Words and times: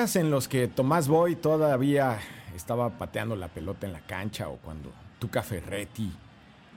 en 0.00 0.30
los 0.30 0.48
que 0.48 0.66
Tomás 0.66 1.08
Boy 1.08 1.36
todavía 1.36 2.18
estaba 2.56 2.88
pateando 2.96 3.36
la 3.36 3.48
pelota 3.48 3.86
en 3.86 3.92
la 3.92 4.00
cancha 4.00 4.48
o 4.48 4.56
cuando 4.56 4.90
Tuca 5.18 5.42
Ferretti, 5.42 6.10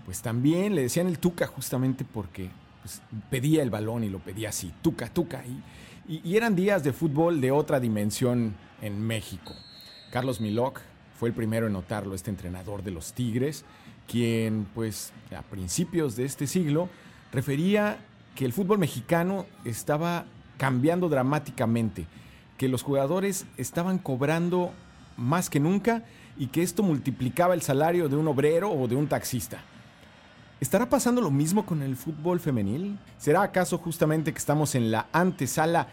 pues 0.04 0.22
también 0.22 0.76
le 0.76 0.82
decían 0.82 1.08
el 1.08 1.20
Tuca 1.20 1.48
justamente 1.48 2.04
porque 2.04 2.50
pues, 2.82 3.02
pedía 3.30 3.64
el 3.64 3.70
balón 3.70 4.04
y 4.04 4.10
lo 4.10 4.20
pedía 4.20 4.50
así, 4.50 4.74
Tuca, 4.82 5.08
Tuca. 5.08 5.42
Y, 6.06 6.22
y, 6.22 6.36
eran 6.36 6.54
días 6.54 6.84
de 6.84 6.92
fútbol 6.92 7.40
de 7.40 7.52
otra 7.52 7.80
dimensión 7.80 8.56
en 8.82 9.02
México. 9.02 9.54
Carlos 10.12 10.42
Milok 10.42 10.82
fue 11.18 11.30
el 11.30 11.36
primero 11.36 11.68
en 11.68 11.74
notarlo, 11.74 12.16
este 12.16 12.30
entrenador 12.30 12.84
de 12.84 12.92
los 12.92 13.14
Tigres, 13.14 13.64
quien 14.06 14.68
pues 14.76 15.14
a 15.34 15.44
principios 15.44 16.18
de 16.18 16.26
este 16.26 16.46
siglo 16.46 16.90
refería 17.32 18.00
que 18.36 18.44
el 18.44 18.52
fútbol 18.52 18.80
mexicano 18.80 19.46
estaba 19.64 20.26
cambiando 20.58 21.08
dramáticamente, 21.08 22.06
que 22.58 22.68
los 22.68 22.84
jugadores 22.84 23.46
estaban 23.58 23.98
cobrando 23.98 24.72
más 25.18 25.50
que 25.50 25.60
nunca 25.60 26.04
y 26.38 26.48
que 26.48 26.64
esto 26.64 26.84
multiplicaba 26.84 27.54
el 27.54 27.62
salario 27.62 28.10
de 28.10 28.16
un 28.16 28.28
obrero 28.28 28.72
o 28.72 28.88
de 28.88 28.96
un 28.96 29.08
taxista. 29.08 29.62
¿Estará 30.60 30.90
pasando 30.90 31.22
lo 31.22 31.30
mismo 31.30 31.66
con 31.66 31.82
el 31.82 31.96
fútbol 31.96 32.40
femenil? 32.40 32.98
¿Será 33.18 33.42
acaso 33.42 33.78
justamente 33.78 34.32
que 34.32 34.40
estamos 34.40 34.76
en 34.76 34.92
la 34.92 35.08
antesala 35.12 35.90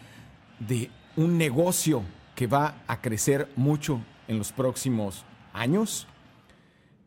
de 0.60 0.90
un 1.16 1.36
negocio 1.36 2.02
que 2.36 2.46
va 2.46 2.82
a 2.86 3.00
crecer 3.00 3.48
mucho 3.56 4.00
en 4.28 4.38
los 4.38 4.52
próximos 4.52 5.24
años? 5.52 6.06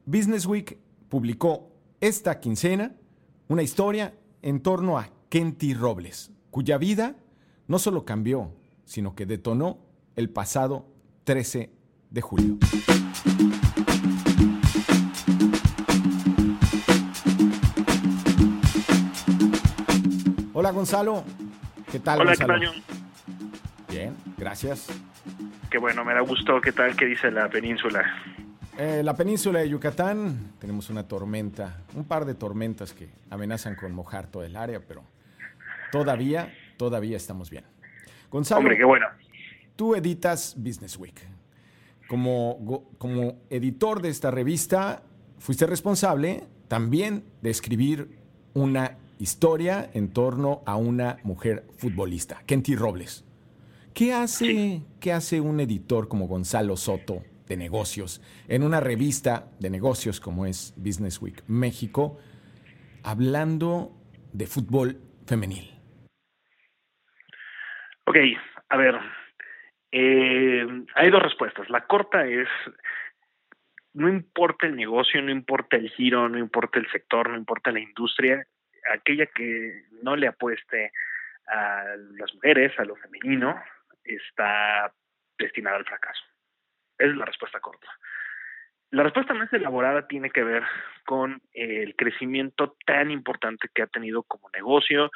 Business 0.05 0.45
Week 0.45 0.77
publicó 1.07 1.69
esta 2.01 2.39
quincena 2.39 2.91
una 3.47 3.63
historia 3.63 4.13
en 4.41 4.59
torno 4.59 4.97
a 4.97 5.09
Kenty 5.29 5.73
Robles, 5.73 6.31
cuya 6.51 6.77
vida 6.77 7.15
no 7.67 7.79
solo 7.79 8.03
cambió, 8.03 8.51
sino 8.85 9.15
que 9.15 9.25
detonó 9.25 9.79
el 10.15 10.29
pasado 10.29 10.85
13 11.23 11.71
de 12.09 12.21
julio. 12.21 12.57
Hola 20.53 20.71
Gonzalo, 20.71 21.23
¿qué 21.91 21.99
tal? 21.99 22.21
Hola, 22.21 22.35
Gonzalo? 22.35 22.53
¿qué 22.59 22.67
tal? 22.67 22.83
Bien, 23.89 24.15
gracias. 24.37 24.87
Qué 25.69 25.79
bueno, 25.79 26.05
me 26.05 26.13
da 26.13 26.21
gusto. 26.21 26.61
¿Qué 26.61 26.71
tal? 26.71 26.95
¿Qué 26.95 27.05
dice 27.05 27.31
la 27.31 27.49
península? 27.49 28.03
Eh, 28.77 29.01
la 29.03 29.15
península 29.15 29.59
de 29.59 29.69
Yucatán 29.69 30.53
tenemos 30.59 30.89
una 30.89 31.07
tormenta, 31.07 31.81
un 31.95 32.05
par 32.05 32.25
de 32.25 32.35
tormentas 32.35 32.93
que 32.93 33.09
amenazan 33.29 33.75
con 33.75 33.91
mojar 33.91 34.27
todo 34.27 34.43
el 34.43 34.55
área, 34.55 34.79
pero 34.79 35.03
todavía, 35.91 36.53
todavía 36.77 37.17
estamos 37.17 37.49
bien. 37.49 37.65
Gonzalo, 38.33 38.61
Hombre, 38.61 38.77
qué 38.77 38.83
bueno. 38.83 39.05
tú 39.75 39.93
editas 39.93 40.55
Business 40.57 40.97
Week. 40.97 41.21
Como, 42.07 42.89
como 42.97 43.37
editor 43.51 44.01
de 44.01 44.09
esta 44.09 44.31
revista, 44.31 45.03
fuiste 45.37 45.67
responsable 45.67 46.43
también 46.67 47.23
de 47.43 47.51
escribir 47.51 48.17
una 48.55 48.97
historia 49.19 49.87
en 49.93 50.09
torno 50.09 50.63
a 50.65 50.77
una 50.77 51.19
mujer 51.21 51.67
futbolista, 51.77 52.41
Kenty 52.47 52.75
Robles. 52.75 53.23
¿Qué 53.93 54.13
hace, 54.13 54.81
¿Qué 54.99 55.13
hace 55.13 55.39
un 55.39 55.59
editor 55.59 56.07
como 56.07 56.27
Gonzalo 56.27 56.75
Soto 56.75 57.21
de 57.47 57.55
negocios 57.55 58.19
en 58.47 58.63
una 58.63 58.79
revista 58.79 59.47
de 59.59 59.69
negocios 59.69 60.19
como 60.19 60.47
es 60.47 60.73
Business 60.75 61.21
Week 61.21 61.43
México, 61.45 62.17
hablando 63.03 63.91
de 64.33 64.47
fútbol 64.47 64.99
femenil? 65.27 65.72
Ok, 68.05 68.17
a 68.69 68.77
ver. 68.77 68.99
eh, 69.91 70.67
hay 70.95 71.09
dos 71.09 71.21
respuestas. 71.21 71.69
La 71.69 71.85
corta 71.85 72.25
es, 72.25 72.47
no 73.93 74.09
importa 74.09 74.65
el 74.67 74.75
negocio, 74.75 75.21
no 75.21 75.31
importa 75.31 75.77
el 75.77 75.89
giro, 75.91 76.27
no 76.29 76.37
importa 76.37 76.79
el 76.79 76.89
sector, 76.91 77.29
no 77.29 77.37
importa 77.37 77.71
la 77.71 77.79
industria, 77.79 78.45
aquella 78.91 79.27
que 79.27 79.85
no 80.01 80.15
le 80.15 80.27
apueste 80.27 80.91
a 81.47 81.95
las 82.17 82.33
mujeres, 82.35 82.77
a 82.79 82.85
lo 82.85 82.95
femenino, 82.95 83.61
está 84.03 84.91
destinada 85.37 85.77
al 85.77 85.85
fracaso. 85.85 86.23
Esa 86.97 87.11
es 87.11 87.17
la 87.17 87.25
respuesta 87.25 87.59
corta. 87.59 87.87
La 88.91 89.03
respuesta 89.03 89.33
más 89.33 89.51
elaborada 89.51 90.07
tiene 90.07 90.29
que 90.29 90.43
ver 90.43 90.63
con 91.05 91.41
el 91.53 91.95
crecimiento 91.95 92.77
tan 92.85 93.09
importante 93.11 93.69
que 93.73 93.81
ha 93.81 93.87
tenido 93.87 94.23
como 94.23 94.49
negocio, 94.51 95.09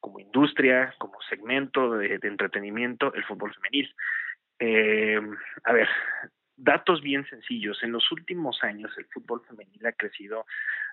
como 0.00 0.20
industria, 0.20 0.94
como 0.98 1.20
segmento 1.28 1.96
de, 1.96 2.18
de 2.18 2.28
entretenimiento, 2.28 3.12
el 3.14 3.24
fútbol 3.24 3.54
femenil. 3.54 3.94
Eh, 4.58 5.20
a 5.64 5.72
ver, 5.72 5.88
datos 6.56 7.00
bien 7.00 7.26
sencillos. 7.26 7.82
En 7.82 7.92
los 7.92 8.10
últimos 8.12 8.62
años 8.62 8.92
el 8.98 9.06
fútbol 9.06 9.42
femenil 9.48 9.86
ha 9.86 9.92
crecido 9.92 10.46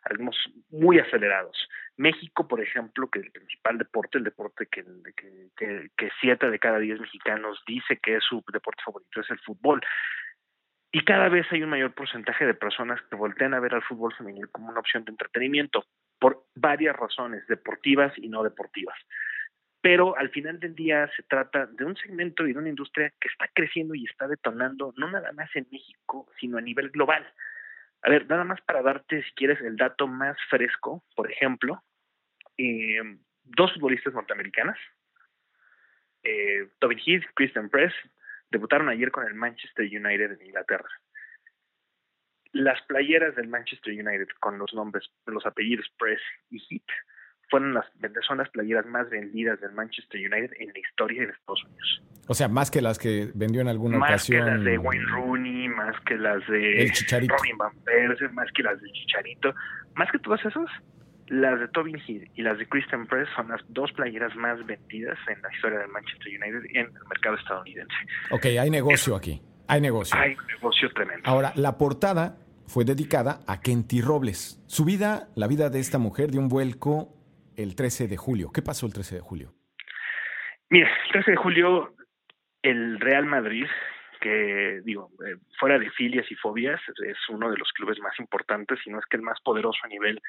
a 0.03 0.09
ritmos 0.09 0.37
muy 0.69 0.99
acelerados. 0.99 1.67
México, 1.97 2.47
por 2.47 2.61
ejemplo, 2.61 3.09
que 3.09 3.19
el 3.19 3.31
principal 3.31 3.77
deporte, 3.77 4.17
el 4.17 4.23
deporte 4.23 4.67
que 4.67 6.09
siete 6.21 6.49
de 6.49 6.59
cada 6.59 6.79
diez 6.79 6.99
mexicanos 6.99 7.61
dice 7.67 7.99
que 8.01 8.17
es 8.17 8.23
su 8.23 8.43
deporte 8.51 8.83
favorito, 8.85 9.21
es 9.21 9.29
el 9.29 9.39
fútbol. 9.39 9.81
Y 10.91 11.03
cada 11.03 11.27
vez 11.27 11.45
hay 11.51 11.63
un 11.63 11.69
mayor 11.69 11.93
porcentaje 11.93 12.45
de 12.45 12.53
personas 12.53 13.01
que 13.09 13.17
voltean 13.17 13.53
a 13.53 13.59
ver 13.59 13.75
al 13.75 13.83
fútbol 13.83 14.13
femenil 14.13 14.49
como 14.49 14.69
una 14.69 14.79
opción 14.79 15.03
de 15.03 15.11
entretenimiento 15.11 15.83
por 16.19 16.45
varias 16.55 16.95
razones, 16.95 17.45
deportivas 17.47 18.13
y 18.17 18.27
no 18.27 18.43
deportivas. 18.43 18.97
Pero 19.81 20.17
al 20.17 20.29
final 20.29 20.59
del 20.59 20.75
día 20.75 21.09
se 21.15 21.23
trata 21.23 21.67
de 21.67 21.85
un 21.85 21.95
segmento 21.95 22.45
y 22.47 22.53
de 22.53 22.59
una 22.59 22.69
industria 22.69 23.13
que 23.19 23.27
está 23.29 23.47
creciendo 23.53 23.95
y 23.95 24.05
está 24.05 24.27
detonando, 24.27 24.93
no 24.97 25.09
nada 25.09 25.31
más 25.33 25.55
en 25.55 25.67
México, 25.71 26.27
sino 26.39 26.57
a 26.57 26.61
nivel 26.61 26.89
global. 26.89 27.25
A 28.01 28.09
ver, 28.09 28.27
nada 28.27 28.43
más 28.43 28.59
para 28.61 28.81
darte, 28.81 29.23
si 29.23 29.31
quieres, 29.33 29.61
el 29.61 29.75
dato 29.75 30.07
más 30.07 30.37
fresco, 30.49 31.03
por 31.15 31.31
ejemplo, 31.31 31.83
eh, 32.57 33.01
dos 33.43 33.73
futbolistas 33.73 34.13
norteamericanas, 34.13 34.77
eh, 36.23 36.67
Tobin 36.79 36.99
Heath, 36.99 37.23
Christian 37.35 37.69
Press, 37.69 37.93
debutaron 38.49 38.89
ayer 38.89 39.11
con 39.11 39.25
el 39.27 39.33
Manchester 39.33 39.85
United 39.85 40.33
en 40.33 40.47
Inglaterra. 40.47 40.89
Las 42.53 42.81
playeras 42.83 43.35
del 43.35 43.47
Manchester 43.47 43.93
United 43.93 44.27
con 44.39 44.57
los 44.57 44.73
nombres, 44.73 45.09
los 45.25 45.45
apellidos 45.45 45.85
Press 45.97 46.21
y 46.49 46.59
Heath 46.69 46.89
fueron 47.49 47.73
las, 47.73 47.85
son 48.27 48.39
las 48.39 48.49
playeras 48.49 48.85
más 48.85 49.09
vendidas 49.09 49.59
del 49.61 49.71
Manchester 49.71 50.19
United 50.19 50.51
en 50.59 50.67
la 50.67 50.79
historia 50.79 51.25
de 51.25 51.31
Estados 51.31 51.63
Unidos. 51.63 52.03
O 52.27 52.33
sea, 52.33 52.47
más 52.47 52.69
que 52.69 52.81
las 52.81 52.99
que 52.99 53.29
vendió 53.33 53.61
en 53.61 53.69
alguna 53.69 53.97
más 53.97 54.09
ocasión. 54.09 54.39
Más 54.41 54.49
que 54.49 54.55
las 54.55 54.65
de 54.65 54.77
Wayne 54.77 55.05
Rooney, 55.05 55.69
más 55.69 55.95
que 56.01 56.17
las 56.17 56.47
de 56.47 56.83
El 56.83 56.91
Chicharito. 56.91 57.35
Robin 57.37 57.57
Van 57.57 57.79
Persie, 57.85 58.27
más 58.29 58.51
que 58.53 58.63
las 58.63 58.81
de 58.81 58.91
Chicharito, 58.91 59.55
más 59.95 60.11
que 60.11 60.19
todas 60.19 60.43
esas, 60.45 60.69
las 61.27 61.59
de 61.59 61.67
Tobin 61.69 61.97
Heath 61.97 62.29
y 62.35 62.41
las 62.41 62.57
de 62.57 62.67
Christian 62.67 63.07
Press 63.07 63.27
son 63.35 63.49
las 63.49 63.61
dos 63.69 63.91
playeras 63.93 64.35
más 64.35 64.65
vendidas 64.65 65.17
en 65.27 65.41
la 65.41 65.53
historia 65.53 65.79
del 65.79 65.89
Manchester 65.89 66.27
United 66.27 66.69
en 66.73 66.85
el 66.85 67.05
mercado 67.09 67.35
estadounidense. 67.37 67.95
Ok, 68.31 68.45
hay 68.45 68.69
negocio 68.69 69.15
aquí. 69.15 69.41
Hay 69.67 69.81
negocio. 69.81 70.17
Hay 70.19 70.35
un 70.35 70.47
negocio 70.47 70.89
tremendo. 70.93 71.29
Ahora, 71.29 71.51
la 71.55 71.77
portada 71.77 72.37
fue 72.67 72.85
dedicada 72.85 73.39
a 73.47 73.61
Kenty 73.61 74.01
Robles. 74.01 74.63
Su 74.67 74.85
vida, 74.85 75.27
la 75.35 75.47
vida 75.47 75.69
de 75.69 75.79
esta 75.79 75.97
mujer, 75.97 76.31
dio 76.31 76.41
un 76.41 76.49
vuelco 76.49 77.13
el 77.55 77.75
13 77.75 78.07
de 78.07 78.17
julio. 78.17 78.51
¿Qué 78.53 78.61
pasó 78.61 78.85
el 78.85 78.93
13 78.93 79.15
de 79.15 79.21
julio? 79.21 79.53
Mira, 80.69 80.89
el 80.89 81.11
13 81.11 81.31
de 81.31 81.37
julio 81.37 81.93
el 82.61 82.99
Real 82.99 83.25
Madrid, 83.25 83.65
que 84.19 84.81
digo, 84.83 85.11
eh, 85.25 85.37
fuera 85.59 85.79
de 85.79 85.89
filias 85.91 86.29
y 86.29 86.35
fobias, 86.35 86.81
es 87.05 87.17
uno 87.29 87.49
de 87.49 87.57
los 87.57 87.71
clubes 87.71 87.99
más 87.99 88.17
importantes, 88.19 88.79
si 88.83 88.89
no 88.89 88.99
es 88.99 89.05
que 89.05 89.17
el 89.17 89.23
más 89.23 89.39
poderoso 89.41 89.79
a 89.83 89.87
nivel 89.87 90.21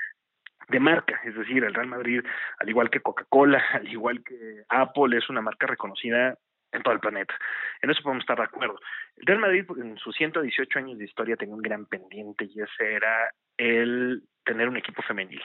de 0.69 0.81
marca, 0.81 1.21
es 1.25 1.35
decir, 1.35 1.65
el 1.65 1.75
Real 1.75 1.89
Madrid, 1.89 2.21
al 2.59 2.69
igual 2.69 2.91
que 2.91 3.01
Coca-Cola, 3.01 3.63
al 3.73 3.89
igual 3.89 4.23
que 4.23 4.63
Apple, 4.69 5.17
es 5.17 5.29
una 5.31 5.41
marca 5.41 5.67
reconocida 5.67 6.37
en 6.73 6.83
todo 6.83 6.95
el 6.95 7.01
planeta. 7.01 7.35
En 7.83 7.91
eso 7.91 8.03
podemos 8.03 8.23
estar 8.23 8.37
de 8.37 8.45
acuerdo. 8.45 8.79
El 9.17 9.27
Real 9.27 9.41
Madrid, 9.41 9.65
en 9.79 9.97
sus 9.99 10.15
118 10.17 10.79
años 10.79 10.99
de 10.99 11.05
historia, 11.05 11.37
tenía 11.37 11.55
un 11.55 11.63
gran 11.63 11.87
pendiente 11.87 12.45
y 12.45 12.61
ese 12.61 12.95
era 12.95 13.33
el 13.57 14.23
tener 14.45 14.69
un 14.69 14.77
equipo 14.77 15.03
femenil. 15.03 15.43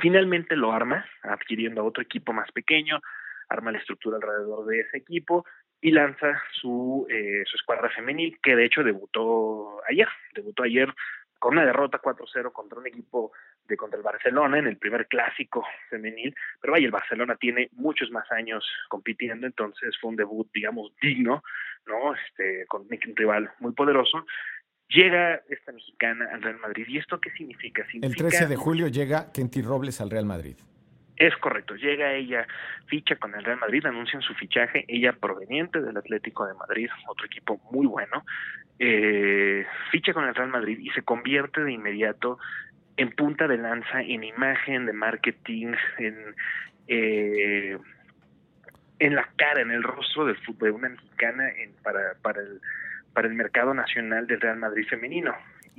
Finalmente 0.00 0.56
lo 0.56 0.72
arma, 0.72 1.04
adquiriendo 1.22 1.84
otro 1.84 2.02
equipo 2.02 2.32
más 2.32 2.50
pequeño, 2.52 3.00
arma 3.48 3.72
la 3.72 3.78
estructura 3.78 4.16
alrededor 4.16 4.66
de 4.66 4.80
ese 4.80 4.98
equipo 4.98 5.44
y 5.80 5.90
lanza 5.92 6.42
su, 6.52 7.06
eh, 7.10 7.42
su 7.46 7.56
escuadra 7.56 7.90
femenil, 7.90 8.38
que 8.42 8.56
de 8.56 8.64
hecho 8.64 8.82
debutó 8.82 9.80
ayer, 9.88 10.08
debutó 10.34 10.62
ayer 10.62 10.92
con 11.44 11.58
una 11.58 11.66
derrota 11.66 12.00
4-0 12.00 12.52
contra 12.52 12.78
un 12.78 12.86
equipo 12.86 13.32
de 13.68 13.76
contra 13.76 13.98
el 13.98 14.02
Barcelona 14.02 14.58
en 14.58 14.66
el 14.66 14.78
primer 14.78 15.06
clásico 15.06 15.62
femenil, 15.90 16.34
pero 16.58 16.72
vaya, 16.72 16.86
el 16.86 16.90
Barcelona 16.90 17.36
tiene 17.36 17.68
muchos 17.72 18.10
más 18.10 18.32
años 18.32 18.64
compitiendo, 18.88 19.46
entonces 19.46 19.94
fue 20.00 20.08
un 20.08 20.16
debut, 20.16 20.48
digamos, 20.54 20.96
digno, 21.02 21.42
¿no? 21.86 22.14
Este, 22.14 22.64
con 22.64 22.86
un 22.90 23.16
rival 23.16 23.50
muy 23.58 23.74
poderoso. 23.74 24.24
Llega 24.88 25.42
esta 25.50 25.72
mexicana 25.72 26.30
al 26.32 26.40
Real 26.40 26.60
Madrid. 26.60 26.86
¿Y 26.88 26.96
esto 26.96 27.20
qué 27.20 27.30
significa? 27.32 27.86
significa 27.90 28.06
El 28.06 28.30
13 28.30 28.46
de 28.46 28.56
julio 28.56 28.88
llega 28.88 29.30
Kenty 29.30 29.60
Robles 29.60 30.00
al 30.00 30.08
Real 30.08 30.24
Madrid. 30.24 30.56
Es 31.16 31.36
correcto, 31.36 31.76
llega 31.76 32.12
ella, 32.12 32.46
ficha 32.86 33.16
con 33.16 33.34
el 33.34 33.44
Real 33.44 33.58
Madrid, 33.58 33.86
anuncian 33.86 34.20
su 34.20 34.34
fichaje, 34.34 34.84
ella 34.88 35.12
proveniente 35.12 35.80
del 35.80 35.96
Atlético 35.96 36.44
de 36.46 36.54
Madrid, 36.54 36.88
otro 37.06 37.26
equipo 37.26 37.60
muy 37.70 37.86
bueno, 37.86 38.24
eh, 38.80 39.64
ficha 39.92 40.12
con 40.12 40.24
el 40.24 40.34
Real 40.34 40.48
Madrid 40.48 40.78
y 40.80 40.90
se 40.90 41.02
convierte 41.02 41.62
de 41.62 41.72
inmediato 41.72 42.38
en 42.96 43.10
punta 43.12 43.46
de 43.46 43.58
lanza, 43.58 44.02
en 44.02 44.24
imagen, 44.24 44.86
de 44.86 44.92
marketing, 44.92 45.74
en, 45.98 46.34
eh, 46.88 47.78
en 48.98 49.14
la 49.14 49.28
cara, 49.36 49.60
en 49.60 49.70
el 49.70 49.82
rostro 49.82 50.26
del 50.26 50.36
fútbol 50.38 50.72
una 50.72 50.88
mexicana 50.88 51.48
en, 51.50 51.72
para, 51.82 52.14
para, 52.22 52.40
el, 52.40 52.60
para 53.12 53.28
el 53.28 53.34
mercado 53.34 53.72
nacional 53.72 54.26
del 54.26 54.40
Real 54.40 54.58
Madrid 54.58 54.86
femenino. 54.88 55.32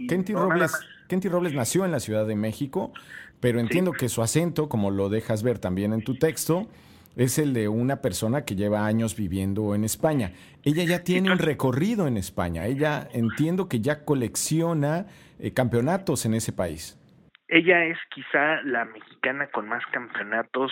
Kenty, 0.10 0.34
Robles, 0.34 0.74
Kenty 1.08 1.30
Robles 1.30 1.54
nació 1.54 1.86
en 1.86 1.92
la 1.92 2.00
Ciudad 2.00 2.28
de 2.28 2.36
México, 2.36 2.94
pero 3.40 3.60
entiendo 3.60 3.92
que 3.92 4.10
su 4.10 4.22
acento, 4.22 4.70
como 4.70 4.92
lo 4.92 5.10
dejas 5.10 5.44
ver 5.44 5.60
también 5.60 5.94
en 5.94 6.04
tu 6.04 6.16
texto, 6.16 6.68
es 7.16 7.40
el 7.40 7.54
de 7.54 7.68
una 7.68 8.02
persona 8.02 8.44
que 8.44 8.56
lleva 8.56 8.86
años 8.86 9.16
viviendo 9.16 9.74
en 9.76 9.84
España. 9.84 10.34
Ella 10.64 10.84
ya 10.84 11.04
tiene 11.04 11.32
un 11.32 11.40
recorrido 11.40 12.08
en 12.08 12.18
España. 12.18 12.66
Ella 12.66 13.08
entiendo 13.14 13.70
que 13.70 13.80
ya 13.80 14.04
colecciona 14.04 15.06
eh, 15.40 15.54
campeonatos 15.54 16.26
en 16.26 16.34
ese 16.34 16.52
país. 16.52 17.00
Ella 17.48 17.86
es 17.86 17.98
quizá 18.10 18.62
la 18.64 18.86
mexicana 18.86 19.48
con 19.52 19.68
más 19.68 19.84
campeonatos 19.92 20.72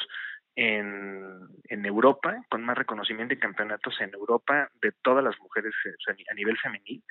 en, 0.56 1.48
en 1.66 1.86
Europa, 1.86 2.44
con 2.50 2.64
más 2.64 2.78
reconocimiento 2.78 3.34
y 3.34 3.40
campeonatos 3.40 4.00
en 4.02 4.14
Europa 4.14 4.70
de 4.82 4.92
todas 5.02 5.24
las 5.24 5.40
mujeres 5.40 5.74
eh, 5.86 6.26
a 6.30 6.34
nivel 6.34 6.58
femenil 6.58 7.04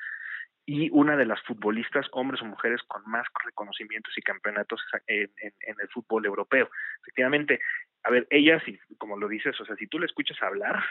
y 0.65 0.91
una 0.91 1.17
de 1.17 1.27
las 1.27 1.43
futbolistas, 1.43 2.06
hombres 2.12 2.41
o 2.41 2.44
mujeres, 2.44 2.81
con 2.87 3.03
más 3.06 3.27
reconocimientos 3.44 4.17
y 4.17 4.23
campeonatos 4.23 4.81
en, 5.06 5.31
el 5.39 5.89
fútbol 5.89 6.25
europeo. 6.25 6.71
Efectivamente, 7.03 7.61
a 8.05 8.11
ver, 8.11 8.27
ella, 8.31 8.61
si, 8.65 8.79
como 8.99 9.17
lo 9.17 9.29
dices, 9.29 9.61
o 9.61 9.65
sea, 9.65 9.75
si 9.77 9.87
tú 9.89 9.99
le 9.99 10.06
escuchas 10.06 10.41
hablar, 10.41 10.83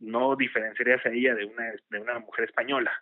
no 0.00 0.34
diferenciarías 0.34 1.04
a 1.06 1.10
ella 1.10 1.34
de 1.34 1.44
una, 1.44 1.72
de 1.90 1.98
una 2.00 2.18
mujer 2.18 2.46
española. 2.46 2.92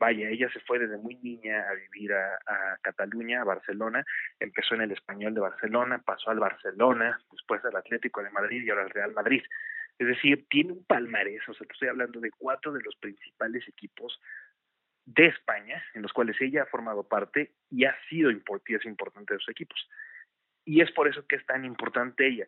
Vaya, 0.00 0.30
ella 0.30 0.50
se 0.50 0.60
fue 0.60 0.78
desde 0.78 0.96
muy 0.96 1.16
niña 1.16 1.68
a 1.68 1.74
vivir 1.74 2.14
a, 2.14 2.78
Cataluña, 2.80 3.42
a 3.42 3.44
Barcelona, 3.44 4.02
empezó 4.40 4.74
en 4.74 4.80
el 4.80 4.92
español 4.92 5.34
de 5.34 5.40
Barcelona, 5.40 5.98
pasó 5.98 6.30
al 6.30 6.38
Barcelona, 6.38 7.20
después 7.30 7.62
al 7.66 7.76
Atlético 7.76 8.22
de 8.22 8.30
Madrid 8.30 8.62
y 8.64 8.70
ahora 8.70 8.84
al 8.84 8.90
Real 8.90 9.12
Madrid. 9.12 9.42
Es 9.98 10.06
decir, 10.06 10.46
tiene 10.48 10.72
un 10.72 10.84
palmarés, 10.86 11.46
o 11.46 11.52
sea, 11.52 11.66
te 11.66 11.74
estoy 11.74 11.88
hablando 11.88 12.18
de 12.18 12.30
cuatro 12.30 12.72
de 12.72 12.80
los 12.80 12.96
principales 12.96 13.68
equipos 13.68 14.18
de 15.04 15.26
España, 15.26 15.84
en 15.92 16.00
los 16.00 16.14
cuales 16.14 16.40
ella 16.40 16.62
ha 16.62 16.66
formado 16.66 17.06
parte 17.06 17.52
y 17.68 17.84
ha 17.84 17.94
sido 18.08 18.30
importante 18.30 19.34
de 19.34 19.40
sus 19.40 19.50
equipos. 19.50 19.86
Y 20.64 20.80
es 20.80 20.90
por 20.92 21.08
eso 21.08 21.26
que 21.26 21.36
es 21.36 21.44
tan 21.44 21.66
importante 21.66 22.26
ella. 22.26 22.46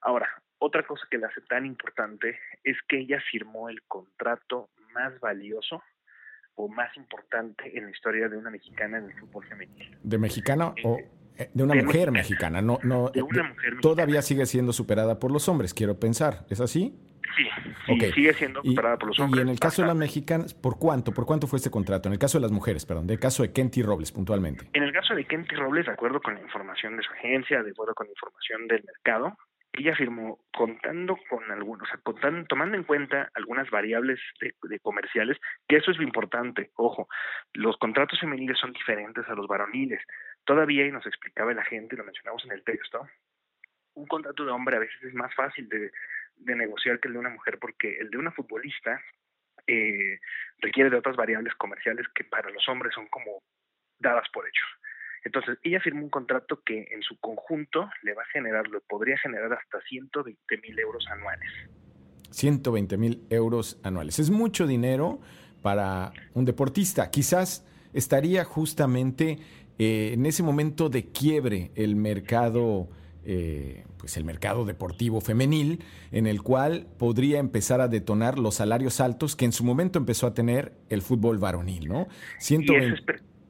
Ahora, 0.00 0.30
otra 0.56 0.84
cosa 0.84 1.06
que 1.10 1.18
la 1.18 1.26
hace 1.26 1.42
tan 1.42 1.66
importante 1.66 2.40
es 2.62 2.78
que 2.88 3.00
ella 3.00 3.20
firmó 3.30 3.68
el 3.68 3.82
contrato 3.82 4.70
más 4.94 5.20
valioso 5.20 5.82
o 6.56 6.68
más 6.68 6.96
importante 6.96 7.76
en 7.76 7.84
la 7.84 7.90
historia 7.90 8.28
de 8.28 8.36
una 8.36 8.50
mexicana 8.50 8.98
en 8.98 9.04
el 9.06 9.12
fútbol 9.14 9.44
femenino. 9.46 9.96
¿De 10.02 10.18
mexicana 10.18 10.74
o 10.84 10.98
eh, 10.98 11.10
eh, 11.38 11.50
de 11.52 11.62
una 11.64 11.74
mujer 11.74 12.10
mexicana? 12.10 12.62
No, 12.62 12.78
no, 12.82 13.10
de 13.10 13.22
una 13.22 13.42
mujer 13.44 13.74
Todavía 13.80 14.22
sigue 14.22 14.46
siendo 14.46 14.72
superada 14.72 15.18
por 15.18 15.30
los 15.30 15.48
hombres, 15.48 15.74
quiero 15.74 15.98
pensar. 15.98 16.46
¿Es 16.50 16.60
así? 16.60 16.98
Sí, 17.36 17.48
sí 17.86 18.12
sigue 18.12 18.32
siendo 18.34 18.62
superada 18.62 18.96
por 18.96 19.08
los 19.08 19.18
hombres. 19.18 19.40
Y 19.40 19.42
en 19.42 19.48
el 19.48 19.58
caso 19.58 19.82
de 19.82 19.88
las 19.88 19.96
mexicanas, 19.96 20.54
¿por 20.54 20.78
cuánto? 20.78 21.12
¿Por 21.12 21.26
cuánto 21.26 21.46
fue 21.46 21.56
este 21.56 21.70
contrato? 21.70 22.08
En 22.08 22.12
el 22.12 22.18
caso 22.18 22.38
de 22.38 22.42
las 22.42 22.52
mujeres, 22.52 22.86
perdón, 22.86 23.06
del 23.06 23.18
caso 23.18 23.42
de 23.42 23.52
Kenty 23.52 23.82
Robles 23.82 24.12
puntualmente. 24.12 24.68
En 24.72 24.84
el 24.84 24.92
caso 24.92 25.14
de 25.14 25.24
Kenty 25.24 25.56
Robles, 25.56 25.86
de 25.86 25.92
acuerdo 25.92 26.20
con 26.20 26.34
la 26.34 26.40
información 26.40 26.96
de 26.96 27.02
su 27.02 27.12
agencia, 27.12 27.62
de 27.62 27.70
acuerdo 27.70 27.94
con 27.94 28.06
la 28.06 28.12
información 28.12 28.68
del 28.68 28.84
mercado, 28.84 29.36
ella 29.76 29.96
firmó 29.96 30.38
contando 30.52 31.18
con 31.28 31.50
algunos, 31.50 31.88
o 31.88 31.90
sea, 31.90 32.00
contando, 32.02 32.46
tomando 32.46 32.76
en 32.76 32.84
cuenta 32.84 33.30
algunas 33.34 33.68
variables 33.70 34.20
de, 34.40 34.78
comerciales, 34.80 35.38
que 35.68 35.76
eso 35.76 35.90
es 35.90 35.96
lo 35.96 36.04
importante, 36.04 36.70
ojo, 36.76 37.08
los 37.52 37.76
contratos 37.78 38.20
femeniles 38.20 38.58
son 38.58 38.72
diferentes 38.72 39.28
a 39.28 39.34
los 39.34 39.48
varoniles. 39.48 40.00
Todavía, 40.44 40.86
y 40.86 40.92
nos 40.92 41.06
explicaba 41.06 41.52
la 41.54 41.64
gente, 41.64 41.96
lo 41.96 42.04
mencionamos 42.04 42.44
en 42.44 42.52
el 42.52 42.62
texto, 42.62 43.08
un 43.94 44.06
contrato 44.06 44.44
de 44.44 44.52
hombre 44.52 44.76
a 44.76 44.80
veces 44.80 45.02
es 45.02 45.14
más 45.14 45.34
fácil 45.34 45.68
de, 45.68 45.90
negociar 46.36 47.00
que 47.00 47.08
el 47.08 47.14
de 47.14 47.20
una 47.20 47.30
mujer, 47.30 47.58
porque 47.58 47.96
el 47.98 48.10
de 48.10 48.18
una 48.18 48.32
futbolista 48.32 49.00
eh, 49.66 50.18
requiere 50.58 50.90
de 50.90 50.96
otras 50.96 51.16
variables 51.16 51.54
comerciales 51.54 52.06
que 52.14 52.24
para 52.24 52.50
los 52.50 52.68
hombres 52.68 52.92
son 52.94 53.06
como 53.08 53.42
dadas 53.98 54.28
por 54.32 54.46
hecho. 54.46 54.64
Entonces, 55.24 55.58
ella 55.62 55.80
firmó 55.80 56.02
un 56.04 56.10
contrato 56.10 56.60
que 56.64 56.86
en 56.92 57.02
su 57.02 57.18
conjunto 57.18 57.88
le 58.02 58.14
va 58.14 58.22
a 58.22 58.26
generar, 58.26 58.68
le 58.68 58.80
podría 58.80 59.16
generar 59.18 59.52
hasta 59.54 59.80
120 59.88 60.58
mil 60.58 60.78
euros 60.78 61.06
anuales. 61.10 61.50
120 62.30 62.96
mil 62.98 63.22
euros 63.30 63.80
anuales. 63.82 64.18
Es 64.18 64.30
mucho 64.30 64.66
dinero 64.66 65.20
para 65.62 66.12
un 66.34 66.44
deportista. 66.44 67.10
Quizás 67.10 67.66
estaría 67.94 68.44
justamente 68.44 69.38
eh, 69.78 70.10
en 70.12 70.26
ese 70.26 70.42
momento 70.42 70.88
de 70.88 71.10
quiebre 71.10 71.70
el 71.74 71.96
mercado 71.96 72.88
eh, 73.26 73.84
pues 73.96 74.18
el 74.18 74.24
mercado 74.24 74.66
deportivo 74.66 75.22
femenil, 75.22 75.82
en 76.12 76.26
el 76.26 76.42
cual 76.42 76.86
podría 76.98 77.38
empezar 77.38 77.80
a 77.80 77.88
detonar 77.88 78.38
los 78.38 78.56
salarios 78.56 79.00
altos 79.00 79.34
que 79.34 79.46
en 79.46 79.52
su 79.52 79.64
momento 79.64 79.98
empezó 79.98 80.26
a 80.26 80.34
tener 80.34 80.74
el 80.90 81.00
fútbol 81.00 81.38
varonil, 81.38 81.88
¿no? 81.88 82.06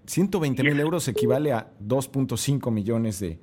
120 0.07 0.63
mil 0.63 0.81
euros 0.81 1.09
equivale 1.09 1.53
a 1.53 1.71
2.5 1.81 2.71
millones 2.71 3.21
de, 3.21 3.39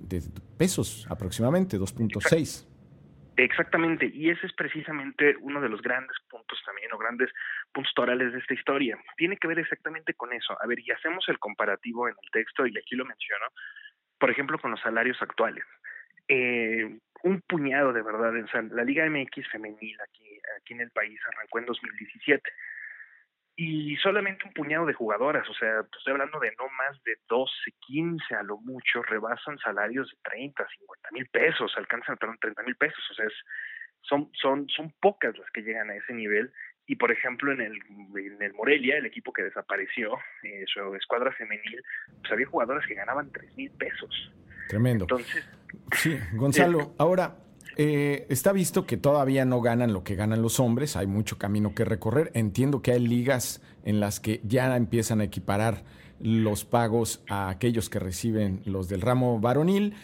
de, 0.00 0.22
pesos 0.58 1.06
aproximadamente, 1.10 1.78
2.6. 1.78 2.66
Exactamente, 3.36 4.10
y 4.14 4.30
ese 4.30 4.46
es 4.46 4.52
precisamente 4.52 5.36
uno 5.40 5.60
de 5.60 5.68
los 5.68 5.82
grandes 5.82 6.16
puntos 6.30 6.60
también, 6.64 6.92
o 6.92 6.98
grandes 6.98 7.30
puntos 7.72 7.92
torales 7.94 8.32
de 8.32 8.38
esta 8.38 8.54
historia. 8.54 8.96
Tiene 9.16 9.36
que 9.36 9.48
ver 9.48 9.58
exactamente 9.58 10.14
con 10.14 10.32
eso. 10.32 10.56
A 10.60 10.66
ver, 10.66 10.78
y 10.78 10.90
hacemos 10.92 11.28
el 11.28 11.38
comparativo 11.40 12.08
en 12.08 12.14
el 12.22 12.30
texto, 12.30 12.64
y 12.66 12.78
aquí 12.78 12.94
lo 12.94 13.04
menciono, 13.04 13.46
por 14.18 14.30
ejemplo, 14.30 14.58
con 14.58 14.70
los 14.70 14.80
salarios 14.80 15.20
actuales. 15.20 15.64
Eh, 16.28 16.98
un 17.24 17.40
puñado 17.40 17.92
de 17.92 18.02
verdad, 18.02 18.32
o 18.36 18.62
la 18.74 18.84
Liga 18.84 19.08
MX 19.08 19.48
femenil 19.50 19.96
aquí, 20.00 20.38
aquí 20.60 20.74
en 20.74 20.82
el 20.82 20.90
país 20.90 21.18
arrancó 21.32 21.58
en 21.58 21.66
2017 21.66 22.50
y 23.56 23.96
solamente 23.96 24.46
un 24.46 24.52
puñado 24.52 24.84
de 24.84 24.94
jugadoras, 24.94 25.48
o 25.48 25.54
sea, 25.54 25.80
estoy 25.80 26.12
hablando 26.12 26.40
de 26.40 26.50
no 26.58 26.64
más 26.76 27.02
de 27.04 27.16
12, 27.28 27.52
15 27.86 28.34
a 28.34 28.42
lo 28.42 28.58
mucho, 28.58 29.02
rebasan 29.02 29.58
salarios 29.58 30.10
de 30.10 30.16
30, 30.30 30.66
50 30.78 31.08
mil 31.12 31.26
pesos, 31.28 31.72
alcanzan 31.76 32.16
a 32.16 32.36
30 32.36 32.62
mil 32.64 32.76
pesos, 32.76 32.98
o 33.10 33.14
sea, 33.14 33.26
es, 33.26 33.32
son, 34.02 34.30
son, 34.32 34.68
son 34.68 34.92
pocas 35.00 35.38
las 35.38 35.50
que 35.52 35.62
llegan 35.62 35.88
a 35.90 35.96
ese 35.96 36.12
nivel 36.12 36.52
y 36.86 36.96
por 36.96 37.12
ejemplo 37.12 37.52
en 37.52 37.60
el, 37.60 37.74
en 38.16 38.42
el 38.42 38.52
Morelia, 38.54 38.98
el 38.98 39.06
equipo 39.06 39.32
que 39.32 39.44
desapareció, 39.44 40.18
eh, 40.42 40.64
su 40.66 40.94
escuadra 40.96 41.32
femenil, 41.32 41.80
pues 42.20 42.32
había 42.32 42.46
jugadoras 42.46 42.86
que 42.86 42.94
ganaban 42.94 43.30
tres 43.30 43.54
mil 43.56 43.70
pesos. 43.70 44.32
Tremendo. 44.68 45.04
Entonces, 45.04 45.48
sí, 45.92 46.18
Gonzalo, 46.32 46.94
ahora 46.98 47.36
eh, 47.76 48.26
está 48.28 48.52
visto 48.52 48.86
que 48.86 48.96
todavía 48.96 49.44
no 49.44 49.60
ganan 49.60 49.92
lo 49.92 50.04
que 50.04 50.14
ganan 50.14 50.42
los 50.42 50.60
hombres, 50.60 50.96
hay 50.96 51.06
mucho 51.06 51.38
camino 51.38 51.74
que 51.74 51.84
recorrer. 51.84 52.30
Entiendo 52.34 52.82
que 52.82 52.92
hay 52.92 53.06
ligas 53.06 53.60
en 53.84 54.00
las 54.00 54.20
que 54.20 54.40
ya 54.44 54.76
empiezan 54.76 55.20
a 55.20 55.24
equiparar 55.24 55.84
los 56.20 56.64
pagos 56.64 57.22
a 57.28 57.48
aquellos 57.48 57.90
que 57.90 57.98
reciben 57.98 58.62
los 58.64 58.88
del 58.88 59.00
ramo 59.00 59.40
varonil. 59.40 59.94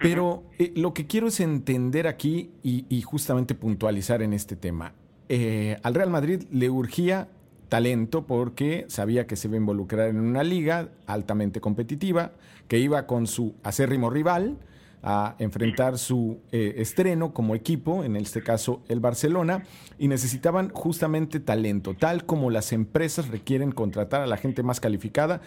Pero 0.00 0.44
eh, 0.58 0.72
lo 0.76 0.94
que 0.94 1.06
quiero 1.06 1.26
es 1.26 1.40
entender 1.40 2.06
aquí 2.06 2.50
y, 2.62 3.02
justamente 3.02 3.54
puntualizar 3.54 4.22
en 4.22 4.32
este 4.32 4.56
tema. 4.56 4.94
Eh, 5.28 5.78
al 5.82 5.94
Real 5.94 6.10
Madrid 6.10 6.44
le 6.50 6.70
urgía 6.70 7.28
talento 7.68 8.26
porque 8.26 8.84
sabía 8.88 9.26
que 9.26 9.36
se 9.36 9.48
iba 9.48 9.56
a 9.56 9.58
involucrar 9.58 10.08
en 10.08 10.20
una 10.20 10.42
liga 10.42 10.88
altamente 11.06 11.60
competitiva, 11.60 12.32
que 12.68 12.78
iba 12.78 13.06
con 13.06 13.26
su 13.26 13.54
acérrimo 13.62 14.10
rival 14.10 14.58
a 15.02 15.34
enfrentar 15.38 15.98
su 15.98 16.40
eh, 16.52 16.74
estreno 16.76 17.32
como 17.32 17.54
equipo, 17.54 18.04
en 18.04 18.16
este 18.16 18.42
caso 18.42 18.82
el 18.88 19.00
Barcelona, 19.00 19.64
y 19.98 20.08
necesitaban 20.08 20.70
justamente 20.70 21.40
talento, 21.40 21.94
tal 21.94 22.26
como 22.26 22.50
las 22.50 22.72
empresas 22.72 23.28
requieren 23.28 23.72
contratar 23.72 24.20
a 24.20 24.26
la 24.26 24.36
gente 24.36 24.62
más 24.62 24.80
calificada 24.80 25.40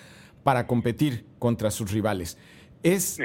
para 0.43 0.67
competir 0.67 1.25
contra 1.39 1.71
sus 1.71 1.91
rivales. 1.91 2.37
¿Es 2.81 3.19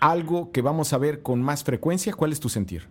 algo 0.00 0.50
que 0.52 0.62
vamos 0.62 0.92
a 0.92 0.98
ver 0.98 1.22
con 1.22 1.42
más 1.42 1.64
frecuencia? 1.64 2.12
¿Cuál 2.12 2.32
es 2.32 2.40
tu 2.40 2.48
sentir? 2.48 2.88